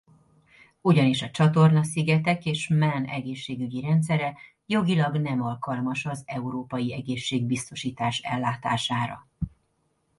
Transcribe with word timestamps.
Ugyanis 0.81 1.21
a 1.21 1.29
Csatorna-szigetek 1.29 2.45
és 2.45 2.69
Man 2.69 3.05
egészségügyi 3.05 3.81
rendszere 3.81 4.37
jogilag 4.65 5.15
nem 5.17 5.41
alkalmas 5.41 6.05
az 6.05 6.23
európai 6.25 6.93
egészségbiztosítás 6.93 8.17
ellátására. 8.19 9.27